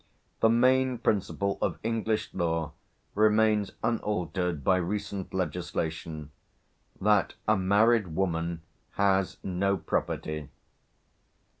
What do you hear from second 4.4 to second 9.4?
by recent legislation, that "a married woman has